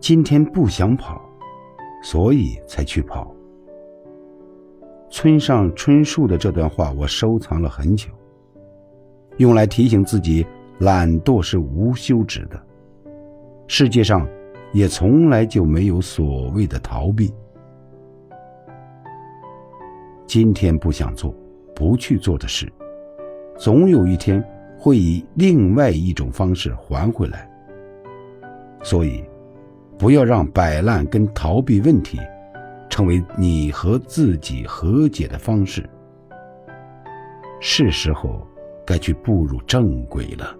[0.00, 1.20] 今天不想跑，
[2.02, 3.32] 所以才去跑。
[5.10, 8.08] 村上春树的这段话我收藏了很久，
[9.36, 10.46] 用来提醒自己，
[10.78, 12.58] 懒惰是无休止的。
[13.66, 14.26] 世界上
[14.72, 17.32] 也从来就没有所谓的逃避。
[20.26, 21.34] 今天不想做、
[21.74, 22.72] 不去做的事，
[23.58, 24.42] 总有一天
[24.78, 27.50] 会以另外一种方式还回来。
[28.82, 29.22] 所以，
[30.00, 32.18] 不要让摆烂跟逃避问题，
[32.88, 35.86] 成为你和自己和解的方式。
[37.60, 38.40] 是时候
[38.86, 40.56] 该去步入正轨了。